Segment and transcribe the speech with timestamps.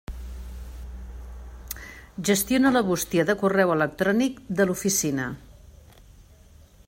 [2.29, 5.31] Gestiona la bústia de correu electrònic de l'Oficina.